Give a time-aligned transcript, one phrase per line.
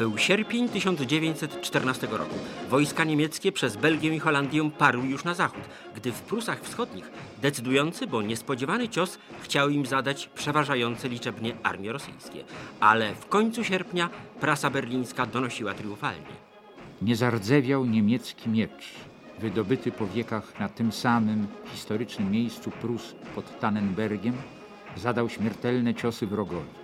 [0.00, 2.34] Był sierpień 1914 roku.
[2.70, 5.62] Wojska niemieckie przez Belgię i Holandię parły już na zachód,
[5.96, 7.10] gdy w Prusach Wschodnich
[7.42, 12.44] decydujący, bo niespodziewany cios chciały im zadać przeważające liczebnie armie rosyjskie.
[12.80, 14.10] Ale w końcu sierpnia
[14.40, 16.26] prasa berlińska donosiła triumfalnie.
[17.02, 18.94] Nie zardzewiał niemiecki miecz,
[19.38, 24.34] wydobyty po wiekach na tym samym historycznym miejscu Prus pod Tannenbergiem,
[24.96, 26.79] zadał śmiertelne ciosy wrogowi.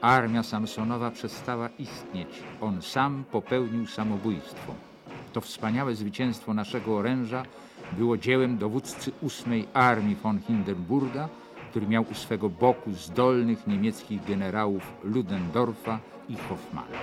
[0.00, 2.28] Armia Samsonowa przestała istnieć.
[2.60, 4.74] On sam popełnił samobójstwo.
[5.32, 7.42] To wspaniałe zwycięstwo naszego oręża
[7.92, 11.28] było dziełem dowódcy ósmej armii von Hindenburga,
[11.70, 16.98] który miał u swego boku zdolnych niemieckich generałów Ludendorffa i Hoffmana.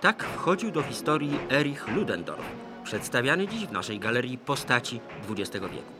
[0.00, 2.44] Tak wchodził do historii Erich Ludendorff,
[2.84, 5.00] przedstawiany dziś w naszej galerii postaci
[5.30, 5.95] XX wieku.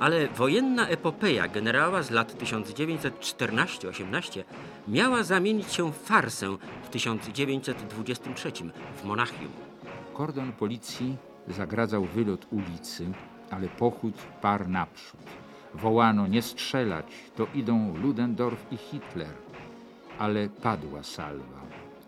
[0.00, 4.44] Ale wojenna epopeja generała z lat 1914-18
[4.88, 8.52] miała zamienić się w farsę w 1923
[8.96, 9.50] w Monachium.
[10.14, 11.16] Kordon policji
[11.48, 13.12] zagradzał wylot ulicy,
[13.50, 15.20] ale pochód par naprzód.
[15.74, 19.34] Wołano nie strzelać, to idą Ludendorff i Hitler.
[20.18, 21.60] Ale padła salwa.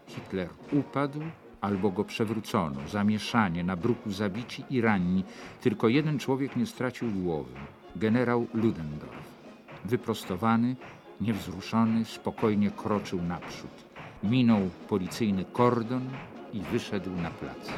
[0.06, 1.20] Hitler upadł,
[1.60, 2.80] albo go przewrócono.
[2.88, 5.24] Zamieszanie, na bruku zabici i ranni.
[5.60, 7.52] Tylko jeden człowiek nie stracił głowy.
[7.96, 9.32] Generał Ludendorff.
[9.84, 10.76] Wyprostowany,
[11.20, 13.70] niewzruszony, spokojnie kroczył naprzód.
[14.22, 16.10] Minął policyjny kordon
[16.52, 17.68] i wyszedł na plac.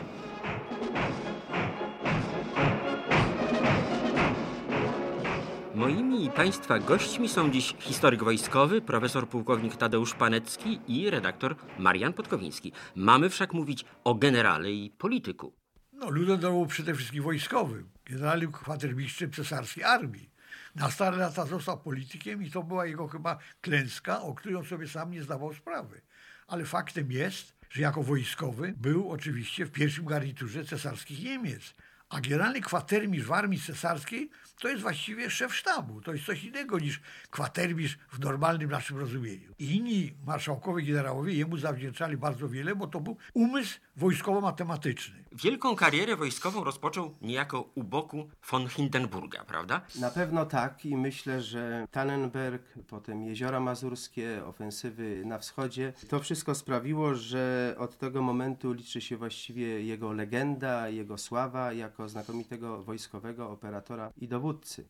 [5.74, 12.12] Moimi i Państwa gośćmi są dziś historyk wojskowy, profesor pułkownik Tadeusz Panecki i redaktor Marian
[12.12, 12.72] Podkowiński.
[12.96, 15.52] Mamy wszak mówić o generale i polityku.
[15.92, 20.30] No, Ludendorff był przede wszystkim wojskowym, generalnym kwatermistrzem cesarskiej armii.
[20.74, 24.88] Na stare lata został politykiem i to była jego chyba klęska, o której on sobie
[24.88, 26.00] sam nie zdawał sprawy.
[26.46, 31.74] Ale faktem jest, że jako wojskowy był oczywiście w pierwszym garniturze cesarskich Niemiec.
[32.14, 34.30] A generalny kwatermistrz w armii cesarskiej
[34.60, 36.00] to jest właściwie szef sztabu.
[36.00, 39.54] To jest coś innego niż kwatermistrz w normalnym naszym rozumieniu.
[39.58, 45.24] I inni marszałkowie, generałowie jemu zawdzięczali bardzo wiele, bo to był umysł wojskowo-matematyczny.
[45.32, 49.80] Wielką karierę wojskową rozpoczął niejako u boku von Hindenburga, prawda?
[50.00, 56.54] Na pewno tak i myślę, że Tannenberg, potem Jeziora Mazurskie, ofensywy na wschodzie, to wszystko
[56.54, 63.50] sprawiło, że od tego momentu liczy się właściwie jego legenda, jego sława jako znakomitego wojskowego
[63.50, 64.84] operatora i dowódcy.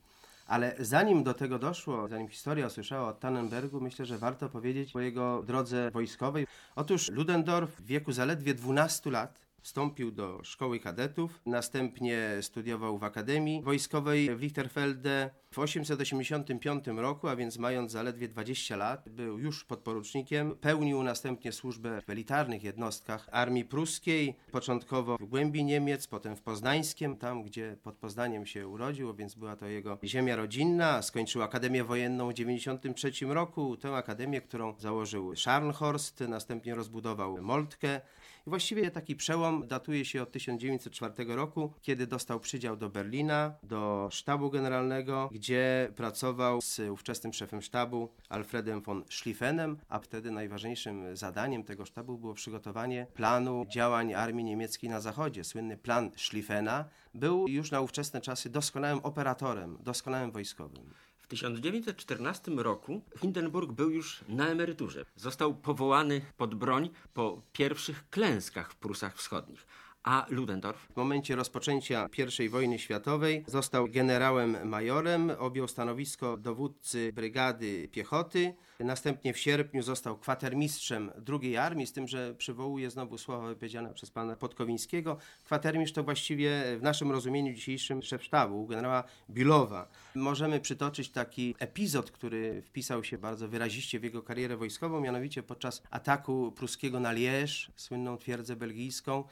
[0.47, 5.01] Ale zanim do tego doszło, zanim historia usłyszała o Tannenbergu, myślę, że warto powiedzieć o
[5.01, 6.47] jego drodze wojskowej.
[6.77, 13.63] Otóż Ludendorff w wieku zaledwie 12 lat Wstąpił do szkoły kadetów, następnie studiował w Akademii
[13.63, 15.31] Wojskowej w Lichterfelde.
[15.51, 20.57] W 885 roku, a więc mając zaledwie 20 lat, był już podporucznikiem.
[20.61, 27.17] Pełnił następnie służbę w elitarnych jednostkach armii pruskiej, początkowo w głębi Niemiec, potem w Poznańskiem,
[27.17, 31.03] tam gdzie pod Poznaniem się urodził, więc była to jego ziemia rodzinna.
[31.03, 38.01] Skończył Akademię Wojenną w 93 roku, tę akademię, którą założył Scharnhorst, następnie rozbudował Moltke.
[38.47, 44.09] I właściwie taki przełom datuje się od 1904 roku, kiedy dostał przydział do Berlina, do
[44.13, 51.65] sztabu generalnego, gdzie pracował z ówczesnym szefem sztabu Alfredem von Schlieffenem, a wtedy najważniejszym zadaniem
[51.65, 55.45] tego sztabu było przygotowanie planu działań armii niemieckiej na zachodzie.
[55.45, 56.85] Słynny plan Schlieffena
[57.15, 60.91] był już na ówczesne czasy doskonałym operatorem, doskonałym wojskowym.
[61.25, 65.05] W 1914 roku Hindenburg był już na emeryturze.
[65.17, 69.67] Został powołany pod broń po pierwszych klęskach w Prusach Wschodnich.
[70.05, 70.89] A Ludendorff?
[70.93, 72.09] W momencie rozpoczęcia
[72.45, 78.55] I wojny światowej został generałem majorem, objął stanowisko dowódcy brygady piechoty.
[78.81, 84.11] Następnie w sierpniu został kwatermistrzem drugiej armii, z tym, że przywołuje znowu słowa wypowiedziane przez
[84.11, 85.17] pana Podkowińskiego.
[85.45, 89.89] Kwatermistrz to właściwie w naszym rozumieniu dzisiejszym szef sztabu, generała Bilowa.
[90.15, 95.83] Możemy przytoczyć taki epizod, który wpisał się bardzo wyraziście w jego karierę wojskową, mianowicie podczas
[95.91, 99.25] ataku pruskiego na Liège, słynną twierdzę belgijską.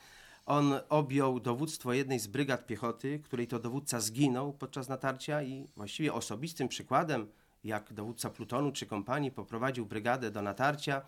[0.46, 6.12] On objął dowództwo jednej z brygad piechoty, której to dowódca zginął podczas natarcia i właściwie
[6.12, 7.26] osobistym przykładem,
[7.64, 11.02] jak dowódca plutonu czy kompanii poprowadził brygadę do natarcia.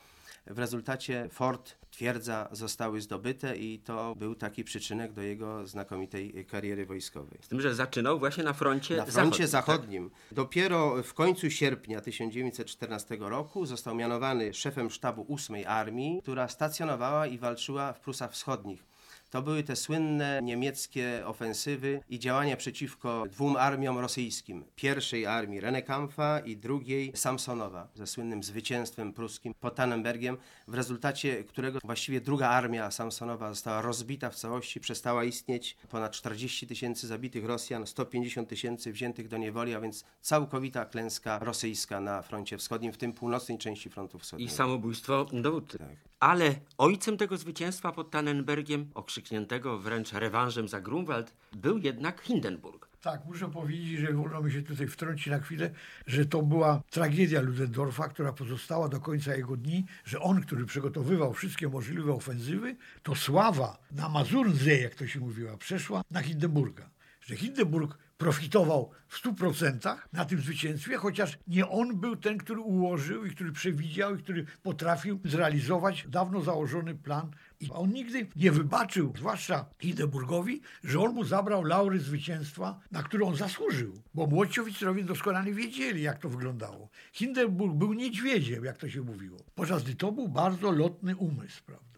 [0.47, 6.87] W rezultacie fort, twierdza zostały zdobyte i to był taki przyczynek do jego znakomitej kariery
[6.87, 7.39] wojskowej.
[7.43, 10.11] Z tym, że zaczynał właśnie na froncie Na froncie zachodnim.
[10.11, 10.19] Tak?
[10.33, 17.39] Dopiero w końcu sierpnia 1914 roku został mianowany szefem sztabu 8 Armii, która stacjonowała i
[17.39, 18.94] walczyła w Prusach Wschodnich.
[19.35, 24.65] To były te słynne niemieckie ofensywy i działania przeciwko dwóm armiom rosyjskim.
[24.77, 30.37] Pierwszej armii Rennekampfa i drugiej Samsonowa ze słynnym zwycięstwem pruskim pod Tannenbergiem,
[30.69, 35.77] w rezultacie którego właściwie druga armia Samsonowa została rozbita w całości, przestała istnieć.
[35.91, 42.01] Ponad 40 tysięcy zabitych Rosjan, 150 tysięcy wziętych do niewoli, a więc całkowita klęska rosyjska
[42.01, 44.53] na froncie wschodnim, w tym północnej części frontu I wschodniego.
[44.53, 45.79] samobójstwo dowódcy.
[45.79, 46.14] Tak.
[46.21, 52.89] Ale ojcem tego zwycięstwa pod Tannenbergiem, okrzykniętego wręcz rewanżem za Grunwald, był jednak Hindenburg.
[53.01, 55.71] Tak, muszę powiedzieć, że wolno mi się tutaj wtrącić na chwilę,
[56.07, 61.33] że to była tragedia Ludendorfa, która pozostała do końca jego dni, że on, który przygotowywał
[61.33, 66.91] wszystkie możliwe ofensywy, to sława na Mazurnsee, jak to się mówiła, przeszła na Hindenburga.
[67.21, 73.27] Że Hindenburg profitował w 100% na tym zwycięstwie, chociaż nie on był ten, który ułożył
[73.27, 77.31] i który przewidział i który potrafił zrealizować dawno założony plan.
[77.61, 83.27] I on nigdy nie wybaczył, zwłaszcza Hindenburgowi, że on mu zabrał laury zwycięstwa, na które
[83.27, 83.93] on zasłużył.
[84.15, 86.89] Bo młodsi oficerowie doskonale wiedzieli, jak to wyglądało.
[87.13, 89.39] Hindenburg był niedźwiedziem, jak to się mówiło.
[89.55, 91.94] Podczas gdy to był bardzo lotny umysł, prawda?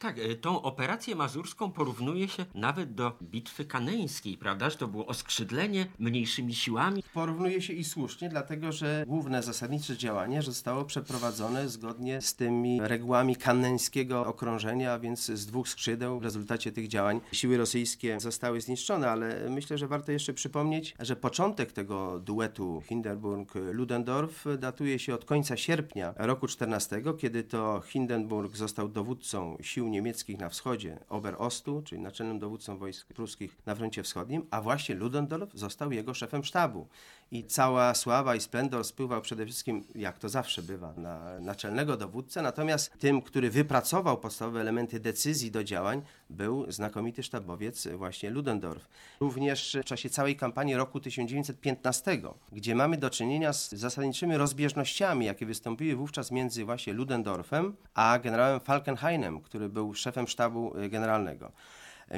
[0.00, 4.70] Tak, e, tą operację mazurską porównuje się nawet do bitwy kaneńskiej, prawda?
[4.70, 7.02] Że to było oskrzydlenie mniejszymi siłami.
[7.14, 13.36] Porównuje się i słusznie, dlatego że główne zasadnicze działanie zostało przeprowadzone zgodnie z tymi regułami
[13.36, 16.20] kaneńskiego okrążenia, a więc z dwóch skrzydeł.
[16.20, 21.16] W rezultacie tych działań siły rosyjskie zostały zniszczone, ale myślę, że warto jeszcze przypomnieć, że
[21.16, 28.88] początek tego duetu Hindenburg-Ludendorff datuje się od końca sierpnia roku 14, kiedy to Hindenburg został
[28.88, 34.62] dowódcą sił niemieckich na wschodzie, Oberostu, czyli naczelnym dowódcą wojsk pruskich na froncie wschodnim, a
[34.62, 36.86] właśnie Ludendorff został jego szefem sztabu.
[37.32, 42.42] I cała sława i splendor spływał przede wszystkim, jak to zawsze bywa, na naczelnego dowódcę,
[42.42, 48.88] natomiast tym, który wypracował podstawowe elementy decyzji do działań, był znakomity sztabowiec właśnie Ludendorff.
[49.20, 52.20] Również w czasie całej kampanii roku 1915,
[52.52, 58.60] gdzie mamy do czynienia z zasadniczymi rozbieżnościami, jakie wystąpiły wówczas między właśnie Ludendorffem a generałem
[58.60, 61.52] Falkenhainem, który był szefem sztabu generalnego.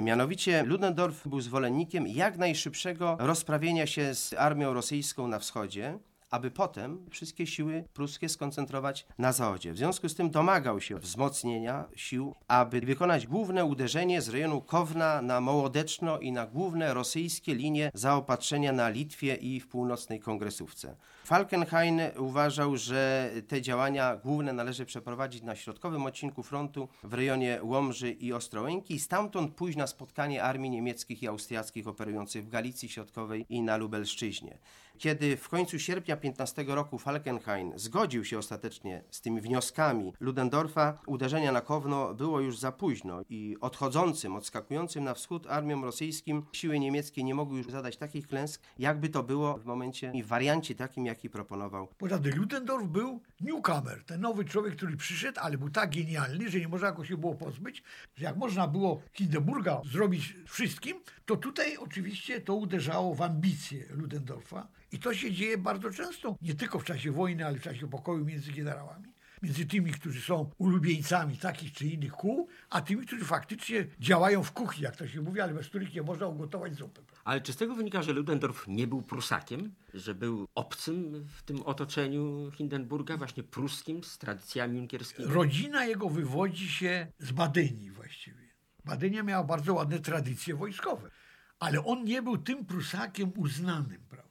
[0.01, 5.99] Mianowicie Ludendorff był zwolennikiem jak najszybszego rozprawienia się z armią rosyjską na wschodzie,
[6.33, 9.73] aby potem wszystkie siły pruskie skoncentrować na zachodzie.
[9.73, 15.23] W związku z tym domagał się wzmocnienia sił, aby wykonać główne uderzenie z rejonu Kowna
[15.23, 20.97] na Mołodeczno i na główne rosyjskie linie zaopatrzenia na Litwie i w północnej kongresówce.
[21.25, 28.11] Falkenhayn uważał, że te działania główne należy przeprowadzić na środkowym odcinku frontu w rejonie Łomży
[28.11, 33.47] i Ostrołęki i stamtąd pójść na spotkanie armii niemieckich i austriackich operujących w Galicji Środkowej
[33.49, 34.59] i na Lubelszczyźnie.
[35.03, 41.53] Kiedy w końcu sierpnia 15 roku Falkenhayn zgodził się ostatecznie z tymi wnioskami Ludendorfa, uderzenia
[41.53, 47.25] na Kowno było już za późno i odchodzącym, odskakującym na wschód armiom rosyjskim siły niemieckie
[47.25, 51.07] nie mogły już zadać takich klęsk, jakby to było w momencie i w wariancie takim,
[51.07, 51.89] jaki proponował.
[51.99, 56.61] Poza tym Ludendorff był newcomer, ten nowy człowiek, który przyszedł, ale był tak genialny, że
[56.61, 57.83] nie można go się było pozbyć,
[58.17, 64.69] że jak można było Hindenburga zrobić wszystkim, to tutaj oczywiście to uderzało w ambicje Ludendorffa
[64.93, 68.25] i to się dzieje bardzo często, nie tylko w czasie wojny, ale w czasie pokoju
[68.25, 69.13] między generałami.
[69.43, 74.53] Między tymi, którzy są ulubieńcami takich czy innych kół, a tymi, którzy faktycznie działają w
[74.53, 77.01] kuchni, jak to się mówi, ale bez których nie można ugotować zupy.
[77.25, 79.75] Ale czy z tego wynika, że Ludendorff nie był Prusakiem?
[79.95, 85.29] Że był obcym w tym otoczeniu Hindenburga, właśnie pruskim, z tradycjami junkierskimi?
[85.29, 88.53] Rodzina jego wywodzi się z Badenii właściwie.
[88.85, 91.11] Badenia miała bardzo ładne tradycje wojskowe,
[91.59, 94.22] ale on nie był tym Prusakiem uznanym, prawda?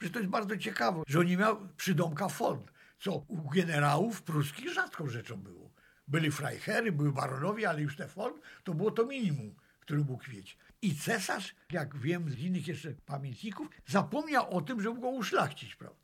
[0.00, 2.62] Przecież to jest bardzo ciekawe, że on nie miał przydomka von,
[2.98, 5.70] co u generałów pruskich rzadką rzeczą było.
[6.08, 8.32] Byli Freiherry, były baronowie, ale już te von
[8.64, 10.58] to było to minimum, który mógł mieć.
[10.82, 15.99] I cesarz, jak wiem z innych jeszcze pamiętników, zapomniał o tym, żeby go uszlachcić, prawda?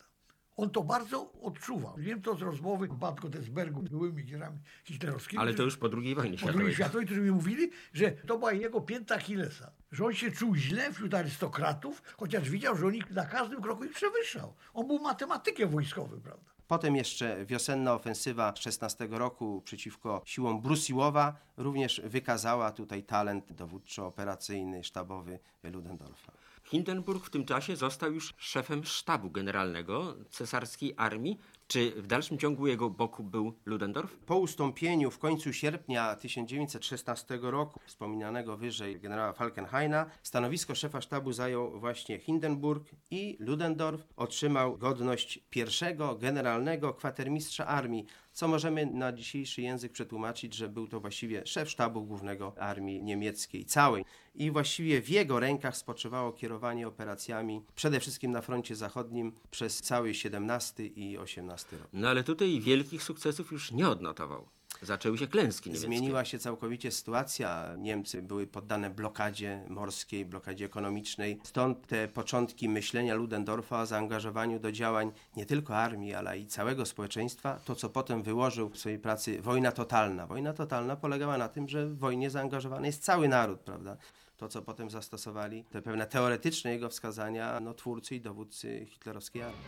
[0.57, 1.95] On to bardzo odczuwał.
[1.97, 5.43] Wiem to z rozmowy w Bad Godesbergu z byłymi generałami hitlerowskimi.
[5.43, 6.67] Ale to już po II wojnie po światowej.
[6.67, 9.73] II światowej, którzy mi mówili, że to była jego pięta Achillesa.
[9.93, 13.85] Że on się czuł źle wśród arystokratów, chociaż widział, że on ich na każdym kroku
[13.85, 14.55] ich przewyższał.
[14.75, 16.57] On był matematykiem wojskowym, prawda?
[16.69, 25.39] Potem jeszcze wiosenna ofensywa 16 roku przeciwko siłom Brusiłowa również wykazała tutaj talent dowódczo-operacyjny, sztabowy
[25.63, 26.33] Ludendorfa.
[26.67, 31.39] Hindenburg w tym czasie został już szefem sztabu generalnego cesarskiej armii.
[31.69, 34.17] Czy w dalszym ciągu jego boku był Ludendorff?
[34.17, 41.81] Po ustąpieniu w końcu sierpnia 1916 roku wspominanego wyżej generała Falkenhaina stanowisko szefa sztabu zajął
[41.81, 48.07] właśnie Hindenburg i Ludendorff otrzymał godność pierwszego generalnego kwatermistrza armii,
[48.37, 53.65] co możemy na dzisiejszy język przetłumaczyć, że był to właściwie szef sztabu głównego armii niemieckiej
[53.65, 54.05] całej.
[54.35, 60.15] I właściwie w jego rękach spoczywało kierowanie operacjami, przede wszystkim na froncie zachodnim, przez cały
[60.15, 61.89] 17 i 18 rok.
[61.93, 64.49] No ale tutaj wielkich sukcesów już nie odnotował.
[64.83, 65.87] Zaczęły się klęski niemieckie.
[65.87, 67.75] Zmieniła się całkowicie sytuacja.
[67.79, 71.41] Niemcy były poddane blokadzie morskiej, blokadzie ekonomicznej.
[71.43, 76.87] Stąd te początki myślenia Ludendorfa o zaangażowaniu do działań nie tylko armii, ale i całego
[76.87, 77.59] społeczeństwa.
[77.65, 80.27] To, co potem wyłożył w swojej pracy wojna totalna.
[80.27, 83.97] Wojna totalna polegała na tym, że w wojnie zaangażowany jest cały naród, prawda?
[84.37, 89.65] To, co potem zastosowali, te pewne teoretyczne jego wskazania, no, twórcy i dowódcy hitlerowskiej armii.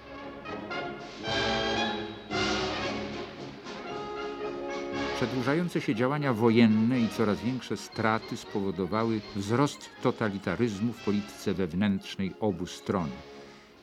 [5.18, 12.66] Przedłużające się działania wojenne i coraz większe straty spowodowały wzrost totalitaryzmu w polityce wewnętrznej obu
[12.66, 13.08] stron.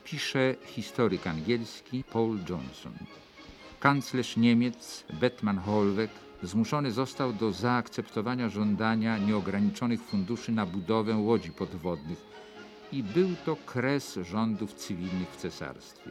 [0.04, 2.92] Pisze historyk angielski Paul Johnson.
[3.80, 6.10] Kanclerz Niemiec Bettmann Hollweg
[6.42, 12.18] zmuszony został do zaakceptowania żądania nieograniczonych funduszy na budowę łodzi podwodnych
[12.92, 16.10] i był to kres rządów cywilnych w cesarstwie.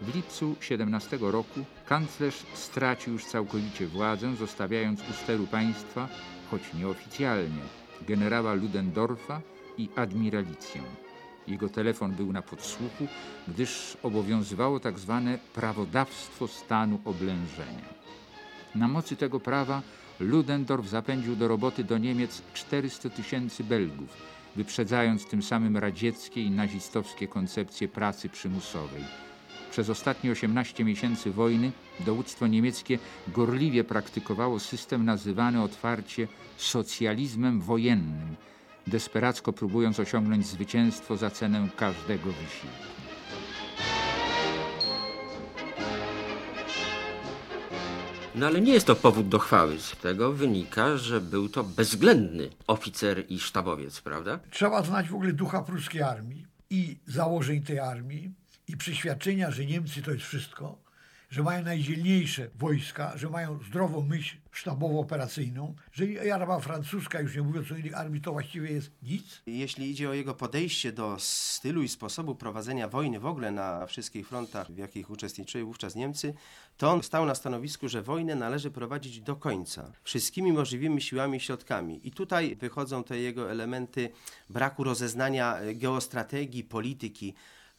[0.00, 6.08] W lipcu 17 roku kanclerz stracił już całkowicie władzę, zostawiając u steru państwa,
[6.50, 7.62] choć nieoficjalnie,
[8.08, 9.40] generała Ludendorfa
[9.78, 10.82] i admiralicję.
[11.48, 13.06] Jego telefon był na podsłuchu,
[13.48, 17.88] gdyż obowiązywało tak zwane prawodawstwo stanu oblężenia.
[18.74, 19.82] Na mocy tego prawa
[20.20, 24.08] Ludendorff zapędził do roboty do Niemiec 400 tysięcy Belgów,
[24.56, 29.27] wyprzedzając tym samym radzieckie i nazistowskie koncepcje pracy przymusowej.
[29.78, 38.36] Przez ostatnie 18 miesięcy wojny dowództwo niemieckie gorliwie praktykowało system nazywany otwarcie socjalizmem wojennym,
[38.86, 42.76] desperacko próbując osiągnąć zwycięstwo za cenę każdego wysiłku.
[48.34, 49.80] No ale nie jest to powód do chwały.
[49.80, 54.40] Z tego wynika, że był to bezwzględny oficer i sztabowiec, prawda?
[54.50, 58.37] Trzeba znać w ogóle ducha pruskiej armii i założeń tej armii
[58.68, 60.78] i przeświadczenia, że Niemcy to jest wszystko,
[61.30, 67.72] że mają najdzielniejsze wojska, że mają zdrową myśl sztabowo-operacyjną, że armia francuska, już nie mówiąc
[67.72, 69.42] o innych armii, to właściwie jest nic.
[69.46, 74.28] Jeśli idzie o jego podejście do stylu i sposobu prowadzenia wojny w ogóle na wszystkich
[74.28, 76.34] frontach, w jakich uczestniczyły wówczas Niemcy,
[76.76, 81.40] to on stał na stanowisku, że wojnę należy prowadzić do końca, wszystkimi możliwymi siłami i
[81.40, 82.00] środkami.
[82.04, 84.10] I tutaj wychodzą te jego elementy
[84.50, 87.34] braku rozeznania geostrategii, polityki,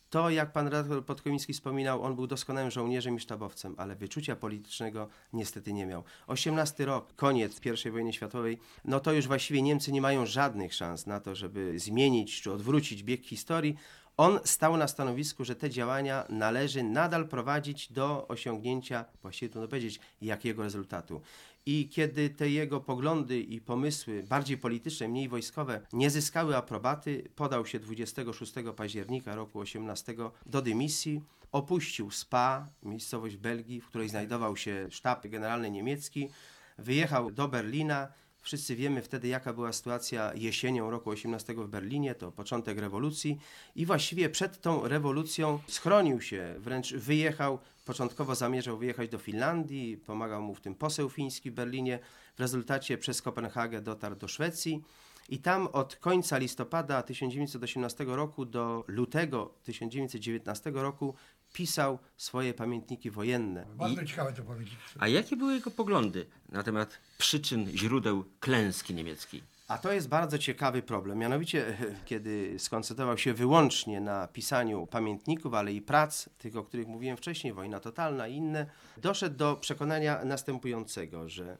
[0.09, 5.07] to, jak pan redaktor Podkomiński wspominał, on był doskonałym żołnierzem i sztabowcem, ale wyczucia politycznego
[5.33, 6.03] niestety nie miał.
[6.27, 11.07] 18 rok, koniec I wojny światowej, no to już właściwie Niemcy nie mają żadnych szans
[11.07, 13.77] na to, żeby zmienić czy odwrócić bieg historii.
[14.19, 19.99] On stał na stanowisku, że te działania należy nadal prowadzić do osiągnięcia, właściwie trudno powiedzieć,
[20.21, 21.21] jakiego rezultatu.
[21.65, 27.65] I kiedy te jego poglądy i pomysły, bardziej polityczne, mniej wojskowe, nie zyskały aprobaty, podał
[27.65, 31.21] się 26 października roku 18 do dymisji.
[31.51, 36.29] Opuścił Spa, miejscowość Belgii, w której znajdował się sztab generalny niemiecki.
[36.77, 38.07] Wyjechał do Berlina.
[38.49, 43.39] Wszyscy wiemy wtedy, jaka była sytuacja jesienią roku 18 w Berlinie, to początek rewolucji
[43.75, 50.41] i właściwie przed tą rewolucją schronił się, wręcz wyjechał Początkowo zamierzał wyjechać do Finlandii, pomagał
[50.41, 51.99] mu w tym poseł fiński w Berlinie.
[52.35, 54.83] W rezultacie przez Kopenhagę dotarł do Szwecji.
[55.29, 61.13] I tam od końca listopada 1918 roku do lutego 1919 roku
[61.53, 63.65] pisał swoje pamiętniki wojenne.
[63.75, 64.05] Bardzo I...
[64.05, 64.77] ciekawe to pamiętniki.
[64.99, 69.43] A jakie były jego poglądy na temat przyczyn, źródeł klęski niemieckiej?
[69.67, 71.17] A to jest bardzo ciekawy problem.
[71.17, 77.17] Mianowicie, kiedy skoncentrował się wyłącznie na pisaniu pamiętników, ale i prac, tych, o których mówiłem
[77.17, 78.65] wcześniej, wojna totalna i inne,
[78.97, 81.57] doszedł do przekonania następującego, że,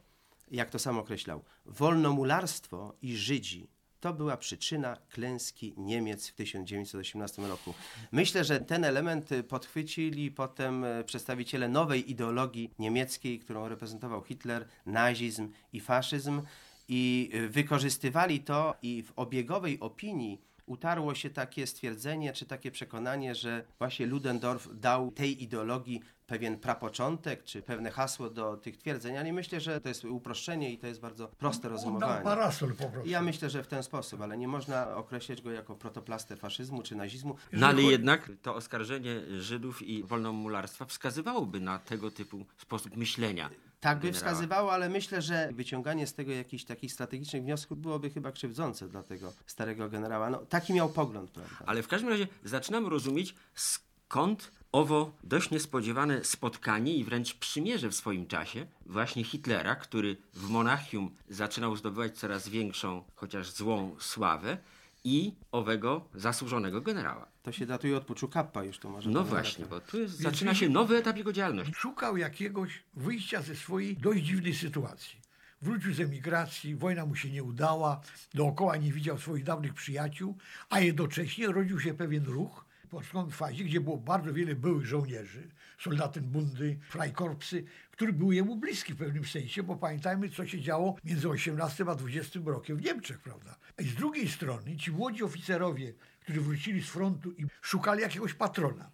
[0.52, 3.70] jak to sam określał, wolnomularstwo i Żydzi
[4.00, 7.74] to była przyczyna klęski Niemiec w 1918 roku.
[8.12, 15.80] Myślę, że ten element podchwycili potem przedstawiciele nowej ideologii niemieckiej, którą reprezentował Hitler, nazizm i
[15.80, 16.42] faszyzm
[16.90, 23.36] i y, wykorzystywali to i w obiegowej opinii utarło się takie stwierdzenie, czy takie przekonanie,
[23.36, 29.34] że właśnie Ludendorff dał tej ideologii pewien prapoczątek, czy pewne hasło do tych twierdzeń, ale
[29.34, 32.24] myślę, że to jest uproszczenie i to jest bardzo proste rozumowanie.
[32.24, 33.10] parasol po prostu.
[33.10, 36.96] Ja myślę, że w ten sposób, ale nie można określać go jako protoplastę faszyzmu czy
[36.96, 37.36] nazizmu.
[37.54, 43.50] No ale jednak to oskarżenie Żydów i wolnomularstwa wskazywałoby na tego typu sposób myślenia.
[43.80, 48.32] Tak by wskazywało, ale myślę, że wyciąganie z tego jakichś takich strategicznych wniosków byłoby chyba
[48.32, 50.30] krzywdzące dla tego starego generała.
[50.30, 51.56] No, taki miał pogląd, prawda?
[51.66, 57.96] Ale w każdym razie zaczynam rozumieć, skąd Owo dość niespodziewane spotkanie i wręcz przymierze w
[57.96, 64.58] swoim czasie właśnie Hitlera, który w Monachium zaczynał zdobywać coraz większą, chociaż złą sławę,
[65.04, 67.28] i owego zasłużonego generała.
[67.44, 69.10] To się datuje od puczu Kappa już to może.
[69.10, 71.74] No właśnie, bo tu jest, zaczyna się nowy etap jego działalności.
[71.74, 75.20] Szukał jakiegoś wyjścia ze swojej dość dziwnej sytuacji.
[75.62, 78.02] Wrócił z emigracji, wojna mu się nie udała,
[78.34, 80.38] dookoła nie widział swoich dawnych przyjaciół,
[80.70, 86.78] a jednocześnie rodził się pewien ruch początkowej fazie, gdzie było bardzo wiele byłych żołnierzy, Soldatenbundy,
[86.90, 91.86] Freikorpsy, który był jemu bliski w pewnym sensie, bo pamiętajmy, co się działo między 18
[91.88, 93.56] a 20 rokiem w Niemczech, prawda?
[93.80, 98.92] I z drugiej strony ci młodzi oficerowie, którzy wrócili z frontu i szukali jakiegoś patrona,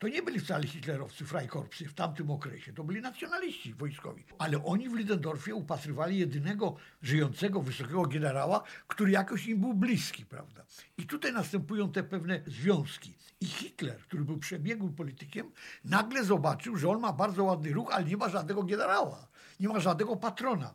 [0.00, 4.24] to nie byli wcale hitlerowcy, Freikorpsy w tamtym okresie, to byli nacjonaliści wojskowi.
[4.38, 10.64] Ale oni w Lidendorfie upatrywali jedynego żyjącego wysokiego generała, który jakoś im był bliski, prawda?
[10.98, 13.14] I tutaj następują te pewne związki.
[13.40, 15.50] I Hitler, który był przebiegłym politykiem,
[15.84, 19.28] nagle zobaczył, że on ma bardzo ładny ruch, ale nie ma żadnego generała,
[19.60, 20.74] nie ma żadnego patrona.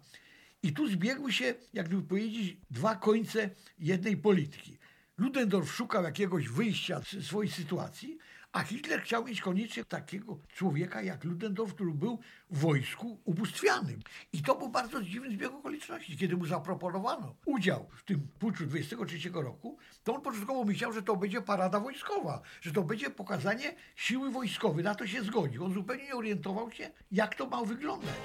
[0.64, 4.78] I tu zbiegły się, jak gdyby powiedzieć, dwa końce jednej polityki.
[5.18, 8.18] Ludendorff szukał jakiegoś wyjścia z swojej sytuacji,
[8.56, 12.20] a Hitler chciał mieć koniecznie takiego człowieka jak Ludendorff, który był
[12.50, 14.00] w wojsku ubóstwianym.
[14.34, 16.18] I to był bardzo dziwny zbieg okoliczności.
[16.18, 21.16] Kiedy mu zaproponowano udział w tym puczu 23 roku, to on początkowo myślał, że to
[21.16, 24.84] będzie parada wojskowa, że to będzie pokazanie siły wojskowej.
[24.84, 25.66] Na to się zgodził.
[25.66, 28.16] On zupełnie nie orientował się, jak to ma wyglądać.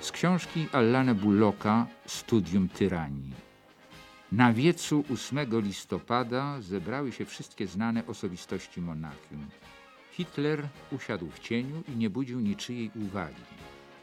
[0.00, 3.46] Z książki Allana Bullocka Studium tyranii.
[4.36, 9.46] Na wiecu 8 listopada zebrały się wszystkie znane osobistości Monachium.
[10.12, 13.42] Hitler usiadł w cieniu i nie budził niczyjej uwagi.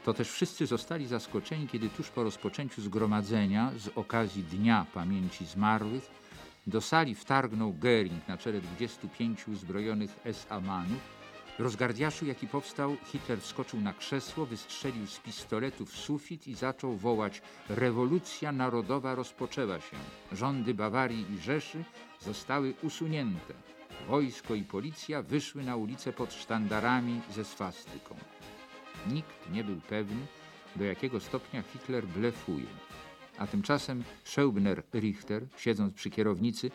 [0.05, 6.11] To też wszyscy zostali zaskoczeni, kiedy tuż po rozpoczęciu zgromadzenia z okazji Dnia Pamięci Zmarłych
[6.67, 11.22] do sali wtargnął Göring na czele 25 uzbrojonych SA-manów
[11.59, 17.41] rozgardiaszu, jaki powstał, Hitler wskoczył na krzesło, wystrzelił z pistoletu w sufit i zaczął wołać
[17.69, 19.97] Rewolucja narodowa rozpoczęła się.
[20.31, 21.83] Rządy Bawarii i Rzeszy
[22.19, 23.53] zostały usunięte.
[24.07, 28.15] Wojsko i policja wyszły na ulicę pod sztandarami ze swastyką.
[29.07, 30.25] Nikt nie był pewny,
[30.75, 32.65] do jakiego stopnia Hitler blefuje.
[33.37, 36.71] A tymczasem Scheubner Richter, siedząc przy kierownicy,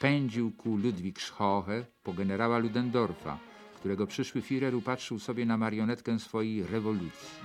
[0.00, 3.38] pędził ku Ludwigshohe po generała Ludendorffa,
[3.82, 7.38] którego przyszły Führer upatrzył sobie na marionetkę swojej rewolucji.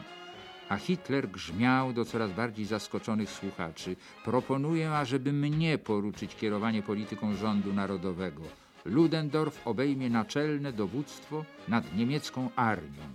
[0.69, 3.95] A Hitler grzmiał do coraz bardziej zaskoczonych słuchaczy.
[4.25, 8.41] Proponuję, ażeby mnie poruczyć kierowanie polityką rządu narodowego.
[8.85, 13.05] Ludendorff obejmie naczelne dowództwo nad niemiecką armią.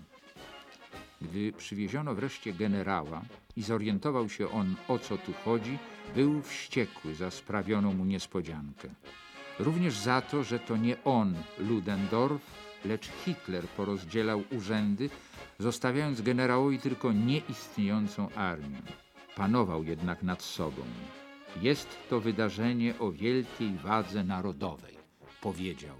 [1.20, 3.22] Gdy przywieziono wreszcie generała
[3.56, 5.78] i zorientował się on, o co tu chodzi,
[6.14, 8.88] był wściekły za sprawioną mu niespodziankę.
[9.58, 15.10] Również za to, że to nie on, Ludendorff, lecz Hitler porozdzielał urzędy,
[15.58, 18.82] zostawiając generałowi tylko nieistniejącą armię.
[19.36, 20.82] Panował jednak nad sobą.
[21.60, 24.96] Jest to wydarzenie o wielkiej wadze narodowej,
[25.40, 25.96] powiedział.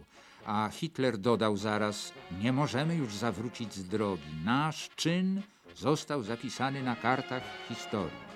[0.47, 4.23] A Hitler dodał zaraz: Nie możemy już zawrócić z drogi.
[4.45, 5.43] Nasz czyn
[5.77, 8.33] został zapisany na kartach historii.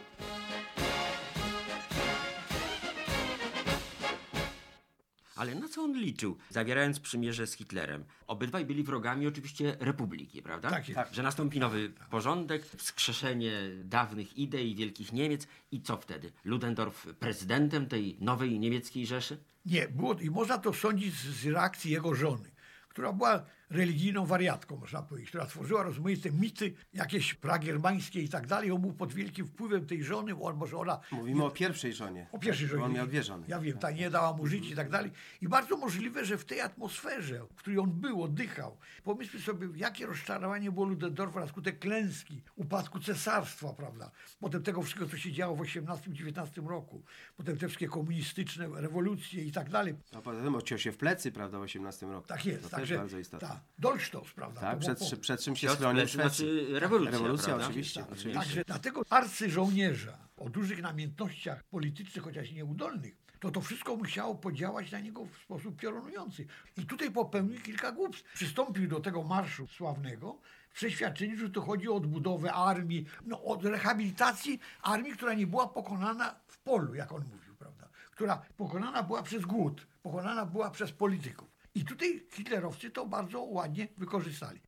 [5.36, 8.04] Ale na co on liczył, zawierając przymierze z Hitlerem?
[8.26, 10.70] Obydwaj byli wrogami oczywiście Republiki, prawda?
[10.70, 11.00] Tak jest.
[11.12, 13.52] Że nastąpi nowy porządek, wskrzeszenie
[13.84, 16.32] dawnych idei wielkich Niemiec i co wtedy?
[16.44, 19.38] Ludendorff prezydentem tej nowej niemieckiej Rzeszy?
[19.66, 22.50] Nie, było, i można to sądzić z, z reakcji jego żony,
[22.88, 28.70] która była religijną wariatką, można powiedzieć, która tworzyła rozmaite mity, jakieś pragermańskie i tak dalej.
[28.70, 31.00] On był pod wielkim wpływem tej żony, on może ona...
[31.12, 32.26] Mówimy o pierwszej żonie.
[32.32, 32.84] O pierwszej żonie.
[32.84, 33.46] On miał dwie żony.
[33.48, 35.10] Ja wiem, ta nie dała mu żyć i tak dalej.
[35.40, 40.06] I bardzo możliwe, że w tej atmosferze, w której on był, oddychał, pomyślmy sobie, jakie
[40.06, 44.10] rozczarowanie było Ludendorfa na skutek klęski, upadku cesarstwa, prawda?
[44.40, 47.02] Potem tego wszystkiego, co się działo w 18-19 roku.
[47.36, 49.94] Potem te wszystkie komunistyczne rewolucje i tak dalej.
[50.14, 52.26] A poza tym odciął się w plecy, prawda, w 18 roku.
[52.26, 52.62] Tak jest.
[52.62, 53.55] To także, też bardzo istotne.
[53.56, 54.60] Tak, Dolsztos, prawda?
[54.60, 56.46] Tak, przed, po- przed czym się Piotr chronił Plecy, Szwecji.
[56.46, 57.66] znaczy rewolucja, Rewolucja, prawda?
[57.66, 58.00] oczywiście.
[58.00, 58.40] Tak, oczywiście.
[58.40, 65.00] Także dlatego arcyżołnierza o dużych namiętnościach politycznych, chociaż nieudolnych, to to wszystko musiało podziałać na
[65.00, 66.46] niego w sposób piorunujący.
[66.76, 68.32] I tutaj popełnił kilka głupstw.
[68.34, 70.38] Przystąpił do tego marszu sławnego
[70.70, 75.68] w przeświadczeniu, że to chodzi o odbudowę armii, no, o rehabilitacji armii, która nie była
[75.68, 77.88] pokonana w polu, jak on mówił, prawda?
[78.10, 81.55] Która pokonana była przez głód, pokonana była przez polityków.
[81.76, 84.60] I tutaj hitlerowcy to bardzo ładnie wykorzystali.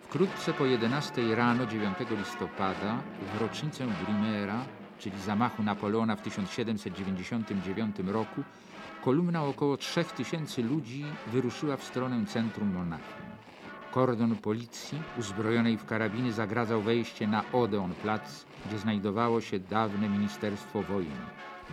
[0.00, 3.02] Wkrótce po 11 rano 9 listopada
[3.34, 4.64] w rocznicę Brimera,
[4.98, 8.42] czyli zamachu Napoleona w 1799 roku,
[9.04, 13.33] kolumna około 3000 ludzi wyruszyła w stronę centrum Monachium.
[13.94, 20.82] Kordon policji uzbrojonej w karabiny zagradzał wejście na Odeon Plac, gdzie znajdowało się dawne Ministerstwo
[20.82, 21.26] Wojny.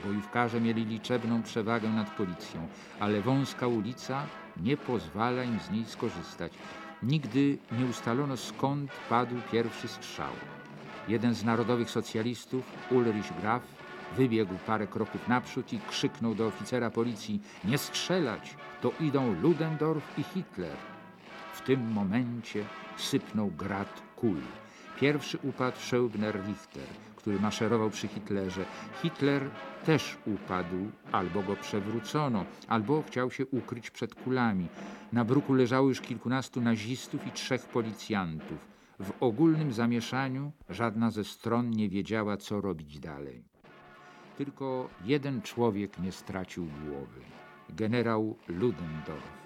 [0.05, 2.67] Bojówkarze mieli liczebną przewagę nad policją,
[2.99, 4.25] ale wąska ulica
[4.57, 6.53] nie pozwala im z niej skorzystać.
[7.03, 10.34] Nigdy nie ustalono skąd padł pierwszy strzał.
[11.07, 13.62] Jeden z narodowych socjalistów, Ulrich Graf,
[14.17, 20.23] wybiegł parę kroków naprzód i krzyknął do oficera policji: Nie strzelać, to idą Ludendorff i
[20.23, 20.77] Hitler.
[21.53, 22.65] W tym momencie
[22.97, 24.41] sypnął grad kul.
[24.99, 28.65] Pierwszy upadł Scheubner Richter, który maszerował przy Hitlerze.
[29.01, 29.49] Hitler
[29.85, 34.67] też upadł, albo go przewrócono, albo chciał się ukryć przed kulami.
[35.13, 38.67] Na bruku leżało już kilkunastu nazistów i trzech policjantów.
[38.99, 43.43] W ogólnym zamieszaniu żadna ze stron nie wiedziała, co robić dalej.
[44.37, 47.21] Tylko jeden człowiek nie stracił głowy.
[47.69, 49.41] Generał Ludendorff.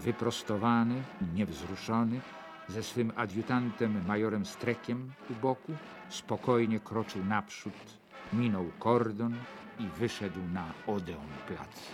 [0.00, 1.02] Wyprostowany,
[1.34, 2.20] niewzruszony,
[2.68, 5.72] ze swym adiutantem majorem Strekiem u boku,
[6.08, 7.72] spokojnie kroczył naprzód,
[8.32, 9.36] minął kordon
[9.78, 11.90] i wyszedł na Odeon Plac.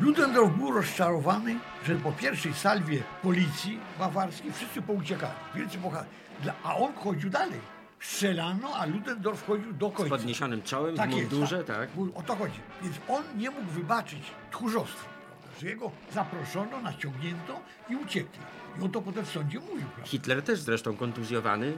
[0.00, 5.34] Ludendorff był rozczarowany, że po pierwszej salwie policji bawarskiej wszyscy pouciekali.
[5.54, 6.52] Wielcy bohaterowie.
[6.64, 7.81] A on chodził dalej.
[8.02, 10.10] Strzelano, a Ludendorff chodził do Z końca.
[10.10, 11.90] podniesionym czołem, Tak w jest, mundurze, tak?
[11.90, 12.60] Był- O to chodzi.
[12.82, 17.60] Więc on nie mógł wybaczyć tchórzostwa, prawda, że jego zaproszono, naciągnięto
[17.90, 18.38] i uciekli.
[18.80, 19.86] I on to potem w sądzie mówił.
[19.86, 20.06] Prawda?
[20.10, 21.72] Hitler też zresztą kontuzjowany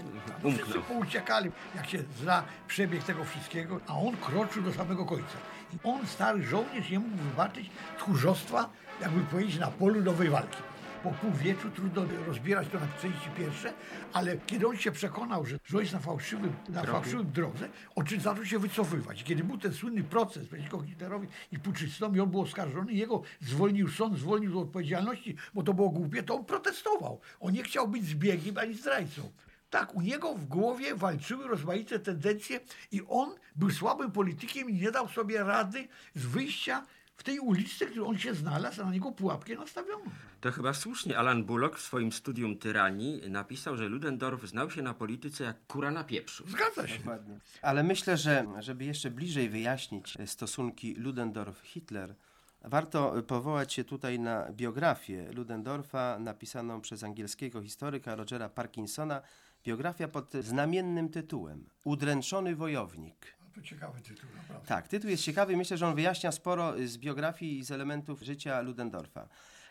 [0.45, 0.83] Wszyscy umknął.
[0.83, 5.37] pouciekali, jak się zna przebieg tego wszystkiego, a on kroczył do samego końca.
[5.73, 8.69] I on, stary żołnierz, nie mógł wybaczyć tchórzostwa,
[9.01, 10.57] jakby powiedzieć, na polu nowej walki.
[11.05, 13.73] Po półwieczu trudno rozbierać to na części pierwsze,
[14.13, 18.07] ale kiedy on się przekonał, że, że on jest na fałszywym, na fałszywym drodze, on
[18.07, 19.25] czy zaczął się wycofywać.
[19.25, 23.89] Kiedy był ten słynny proces przeciwko Hitlerowi i puczystom i on był oskarżony, jego zwolnił
[23.89, 27.21] sąd, zwolnił z odpowiedzialności, bo to było głupie, to on protestował.
[27.41, 29.31] On nie chciał być zbiegiem ani zdrajcą.
[29.71, 32.61] Tak, u niego w głowie walczyły rozmaite tendencje
[32.93, 36.87] i on był słabym politykiem i nie dał sobie rady z wyjścia
[37.17, 40.05] w tej ulicy, w której on się znalazł, a na niego pułapkę nastawiono.
[40.41, 44.95] To chyba słusznie Alan Bullock w swoim studium tyranii napisał, że Ludendorff znał się na
[44.95, 46.45] polityce jak kura na pieprzu.
[46.49, 46.99] Zgadza się.
[46.99, 47.39] Dokładnie.
[47.63, 52.15] Ale myślę, że żeby jeszcze bliżej wyjaśnić stosunki Ludendorff-Hitler,
[52.63, 59.23] warto powołać się tutaj na biografię Ludendorffa napisaną przez angielskiego historyka Rogera Parkinsona.
[59.65, 63.34] Biografia pod znamiennym tytułem Udręczony wojownik.
[63.55, 64.67] To ciekawy tytuł, naprawdę.
[64.67, 65.57] Tak, tytuł jest ciekawy.
[65.57, 69.29] Myślę, że on wyjaśnia sporo z biografii i z elementów życia Ludendorffa.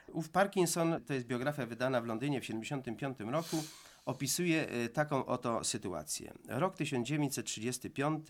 [0.07, 3.63] Ów Parkinson, to jest biografia wydana w Londynie w 1975 roku,
[4.05, 6.33] opisuje e, taką oto sytuację.
[6.47, 8.27] Rok 1935,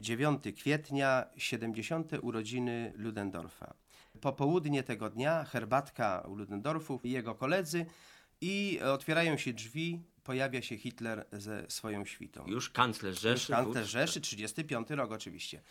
[0.00, 2.12] 9 kwietnia, 70.
[2.22, 3.74] urodziny Ludendorffa.
[4.20, 7.86] Popołudnie tego dnia herbatka u Ludendorffów i jego koledzy
[8.40, 12.46] i otwierają się drzwi, pojawia się Hitler ze swoją świtą.
[12.46, 13.52] Już kanclerz Rzeszy.
[13.52, 15.62] Kanclerz Rzeszy, 35 rok oczywiście.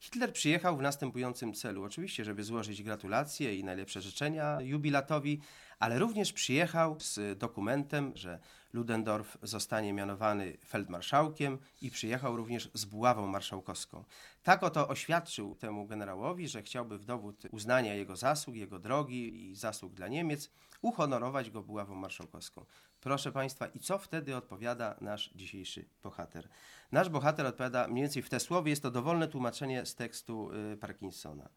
[0.00, 1.84] Hitler przyjechał w następującym celu.
[1.84, 5.40] Oczywiście, żeby złożyć gratulacje i najlepsze życzenia jubilatowi,
[5.78, 8.38] ale również przyjechał z dokumentem, że
[8.72, 14.04] Ludendorff zostanie mianowany feldmarszałkiem i przyjechał również z buławą marszałkowską.
[14.42, 19.54] Tak oto oświadczył temu generałowi, że chciałby w dowód uznania jego zasług, jego drogi i
[19.54, 20.50] zasług dla Niemiec
[20.82, 22.64] uhonorować go buławą marszałkowską.
[23.02, 26.48] Proszę Państwa, i co wtedy odpowiada nasz dzisiejszy bohater?
[26.92, 30.76] Nasz bohater odpowiada mniej więcej w te słowie, jest to dowolne tłumaczenie z tekstu y,
[30.76, 31.48] Parkinsona.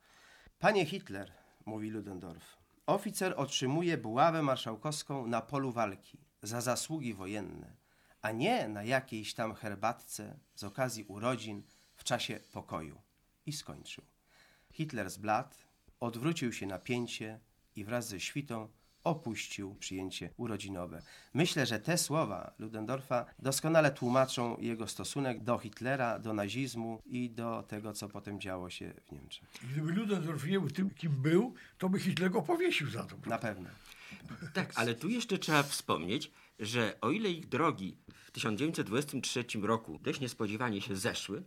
[0.60, 1.32] Panie Hitler,
[1.66, 7.76] mówi Ludendorff, oficer otrzymuje buławę marszałkowską na polu walki za zasługi wojenne,
[8.22, 11.64] a nie na jakiejś tam herbatce z okazji urodzin
[11.96, 13.02] w czasie pokoju.
[13.46, 14.04] I skończył.
[14.72, 15.56] Hitler zbladł,
[16.00, 17.40] odwrócił się na pięcie
[17.76, 18.70] i wraz ze świtą
[19.06, 21.02] opuścił przyjęcie urodzinowe.
[21.34, 27.64] Myślę, że te słowa Ludendorffa doskonale tłumaczą jego stosunek do Hitlera, do nazizmu i do
[27.68, 29.50] tego, co potem działo się w Niemczech.
[29.72, 33.16] Gdyby Ludendorff nie był tym, kim był, to by Hitler go powiesił za to.
[33.26, 33.70] Na pewno.
[34.54, 40.20] Tak, ale tu jeszcze trzeba wspomnieć, że o ile ich drogi w 1923 roku dość
[40.20, 41.44] niespodziewanie się zeszły,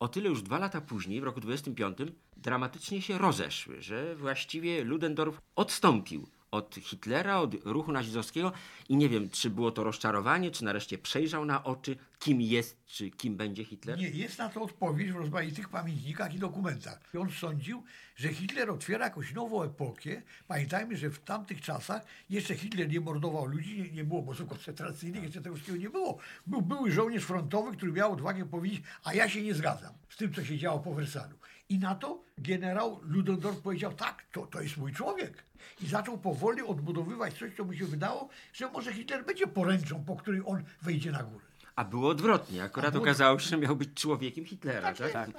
[0.00, 1.98] o tyle już dwa lata później, w roku 25,
[2.36, 8.52] dramatycznie się rozeszły, że właściwie Ludendorff odstąpił od Hitlera, od ruchu nazistowskiego
[8.88, 13.10] i nie wiem, czy było to rozczarowanie, czy nareszcie przejrzał na oczy, kim jest, czy
[13.10, 13.98] kim będzie Hitler?
[13.98, 17.00] Nie, jest na to odpowiedź w rozmaitych pamiętnikach i dokumentach.
[17.14, 17.82] I on sądził,
[18.16, 20.22] że Hitler otwiera jakąś nową epokę.
[20.48, 25.22] Pamiętajmy, że w tamtych czasach jeszcze Hitler nie mordował ludzi, nie, nie było obozów koncentracyjnych,
[25.22, 26.18] jeszcze tego wszystkiego nie było.
[26.46, 30.34] Był były żołnierz frontowy, który miał odwagę powiedzieć, a ja się nie zgadzam z tym,
[30.34, 31.36] co się działo po Wersalu.
[31.72, 35.44] I na to generał Ludendorff powiedział, tak, to, to jest mój człowiek.
[35.80, 40.16] I zaczął powoli odbudowywać coś, co mu się wydało, że może Hitler będzie poręczą, po
[40.16, 41.44] której on wejdzie na górę.
[41.76, 42.62] A było odwrotnie.
[42.64, 45.00] Akurat było- okazało się, że miał być człowiekiem Hitlera, tak?
[45.00, 45.30] jest, tak.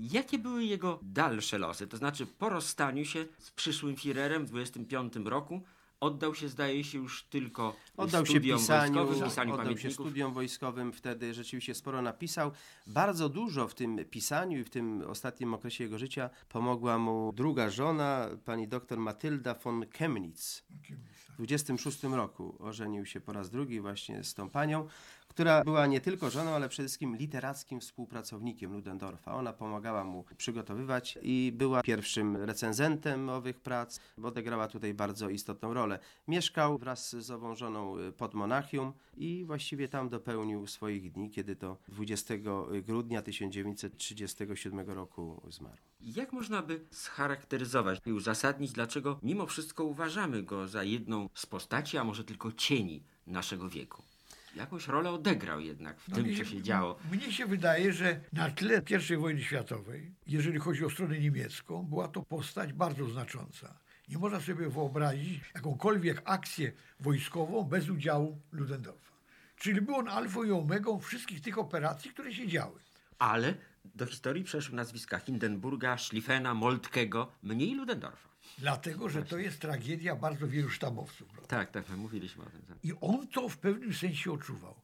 [0.00, 1.86] Jakie były jego dalsze losy?
[1.86, 5.62] To znaczy, po rozstaniu się z przyszłym Führerem w 25 roku
[6.00, 10.32] oddał się, zdaje się, już tylko Oddał się studiom pisaniu, wojskowym, pisaniu oddał się studiom
[10.32, 12.52] wojskowym, wtedy rzeczywiście sporo napisał.
[12.86, 17.70] Bardzo dużo w tym pisaniu i w tym ostatnim okresie jego życia pomogła mu druga
[17.70, 20.64] żona, pani doktor Matylda von Chemnitz.
[21.28, 24.88] W 26 roku ożenił się po raz drugi właśnie z tą panią,
[25.38, 29.34] która była nie tylko żoną, ale przede wszystkim literackim współpracownikiem Ludendorfa.
[29.34, 35.74] Ona pomagała mu przygotowywać i była pierwszym recenzentem owych prac, bo odegrała tutaj bardzo istotną
[35.74, 35.98] rolę.
[36.28, 41.56] Mieszkał wraz z ową żoną y, pod Monachium i właściwie tam dopełnił swoich dni, kiedy
[41.56, 42.34] to 20
[42.82, 45.76] grudnia 1937 roku zmarł.
[46.00, 51.98] Jak można by scharakteryzować i uzasadnić, dlaczego mimo wszystko uważamy go za jedną z postaci,
[51.98, 54.02] a może tylko cieni naszego wieku?
[54.58, 56.98] Jakąś rolę odegrał jednak w No tym, co się działo.
[57.12, 62.08] Mnie się wydaje, że na tle I wojny światowej, jeżeli chodzi o stronę niemiecką, była
[62.08, 63.78] to postać bardzo znacząca.
[64.08, 69.12] Nie można sobie wyobrazić jakąkolwiek akcję wojskową bez udziału Ludendorfa.
[69.56, 72.80] Czyli był on alfą i omegą wszystkich tych operacji, które się działy.
[73.18, 73.54] Ale
[73.94, 78.28] do historii przeszły nazwiska Hindenburga, Schlieffena, Moltkego, mniej Ludendorfa.
[78.58, 81.28] Dlatego, że to jest tragedia bardzo wielu sztabowców.
[81.28, 81.48] prawda?
[81.48, 82.62] Tak, tak, my mówiliśmy o tym.
[82.62, 82.76] Tak.
[82.84, 84.74] I on to w pewnym sensie odczuwał.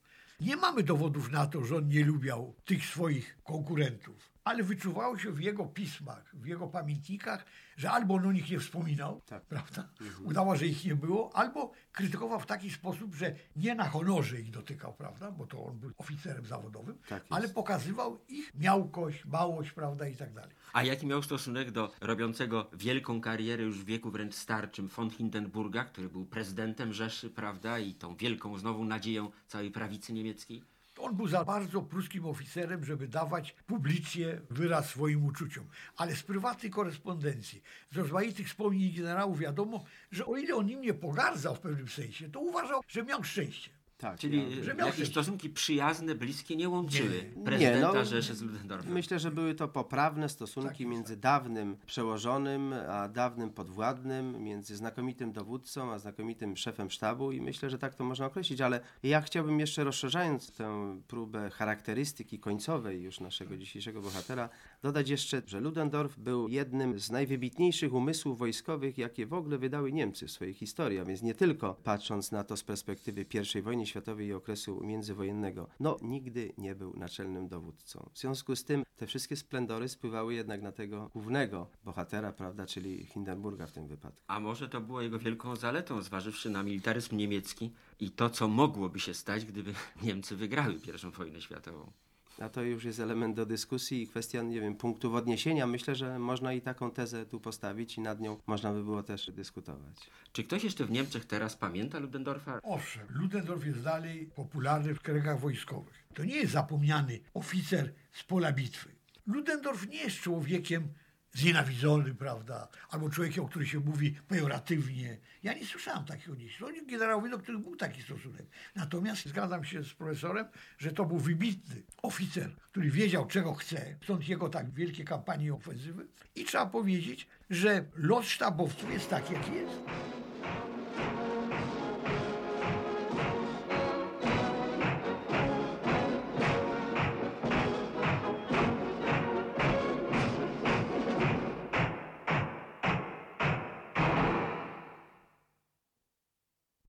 [0.41, 5.33] Nie mamy dowodów na to, że on nie lubiał tych swoich konkurentów, ale wyczuwało się
[5.33, 7.45] w jego pismach, w jego pamiętnikach,
[7.77, 9.89] że albo on o nich nie wspominał, prawda?
[10.25, 14.51] Udało, że ich nie było, albo krytykował w taki sposób, że nie na honorze ich
[14.51, 15.31] dotykał, prawda?
[15.31, 20.09] Bo to on był oficerem zawodowym, Tak ale pokazywał ich miałkość, małość, prawda?
[20.09, 20.51] I tak dalej.
[20.73, 25.85] A jaki miał stosunek do robiącego wielką karierę już w wieku wręcz starczym von Hindenburga,
[25.85, 30.74] który był prezydentem Rzeszy, prawda, i tą wielką znowu nadzieją całej prawicy niemieckiej?
[30.99, 35.67] On był za bardzo pruskim oficerem, żeby dawać publicznie wyraz swoim uczuciom.
[35.97, 40.95] Ale z prywatnej korespondencji, z rozmaitych wspomnień generałów wiadomo, że o ile on nim nie
[40.95, 43.71] pogardzał w pewnym sensie, to uważał, że miał szczęście.
[44.05, 47.45] Tak, Czyli Że miał jakieś stosunki przyjazne, bliskie nie łączyły Nie.
[47.45, 48.93] prezydenta Nie, no, Rzeszy z Ludendorfem.
[48.93, 55.33] Myślę, że były to poprawne stosunki Tak między dawnym przełożonym a dawnym podwładnym, między znakomitym
[55.33, 59.61] dowódcą a znakomitym szefem sztabu i myślę, że tak to można określić, ale ja chciałbym
[59.61, 64.49] jeszcze rozszerzając tę próbę charakterystyki końcowej już naszego dzisiejszego bohatera,
[64.85, 70.27] dodać jeszcze, że Ludendorff był jednym z najwybitniejszych umysłów wojskowych, jakie w ogóle wydały Niemcy
[70.27, 74.27] w swojej historii, a więc nie tylko patrząc na to z perspektywy I wojny światowej
[74.27, 78.11] i okresu międzywojennego, no nigdy nie był naczelnym dowódcą.
[78.13, 83.07] W związku z tym te wszystkie splendory spływały jednak na tego głównego bohatera, prawda, czyli
[83.07, 84.23] Hindenburga w tym wypadku.
[84.27, 89.01] A może to było jego wielką zaletą, zważywszy na militaryzm niemiecki i to, co mogłoby
[89.01, 92.04] się stać, gdyby Niemcy wygrały I wojnę światową.
[92.41, 95.67] A to już jest element do dyskusji i kwestia, nie wiem, punktów odniesienia.
[95.67, 99.31] Myślę, że można i taką tezę tu postawić i nad nią można by było też
[99.31, 100.11] dyskutować.
[100.33, 102.61] Czy ktoś jeszcze w Niemczech teraz pamięta Ludendorfa?
[102.63, 106.05] Owszem, Ludendorff jest dalej popularny w kręgach wojskowych.
[106.15, 108.89] To nie jest zapomniany oficer z pola bitwy.
[109.27, 110.89] Ludendorff nie jest człowiekiem
[111.35, 112.69] znienawidzonym, prawda?
[112.91, 115.19] Albo człowiekiem, o którym się mówi pejoratywnie.
[115.43, 116.59] Ja nie słyszałem takich odniesień.
[116.59, 118.47] Są generałowie, do których był taki stosunek.
[118.75, 120.47] Natomiast zgadzam się z profesorem,
[120.79, 123.97] że to był wybitny oficer, który wiedział, czego chce.
[124.05, 126.07] Stąd jego tak wielkie kampanie ofensywy.
[126.35, 129.81] I trzeba powiedzieć, że los sztabowców jest taki, jaki jest.